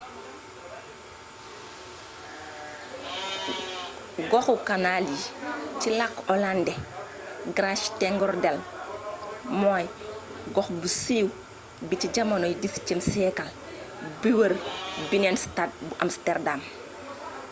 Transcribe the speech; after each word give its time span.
goxu 4.31 4.55
kanaal 4.69 5.05
yi 5.13 5.19
ci 5.81 5.89
lakku 5.99 6.21
olàndé: 6.33 6.73
grachtengordel 7.55 8.57
moo 9.61 9.77
gox 10.55 10.67
bu 10.79 10.87
siiw 11.01 11.27
bi 11.87 11.95
ci 12.01 12.07
jamonoy 12.15 12.53
xviie 12.83 13.01
siyeekal 13.09 13.49
bi 14.21 14.29
wër 14.39 14.53
binnenstad 15.09 15.69
bu 15.87 15.93
amsterdam 16.03 16.61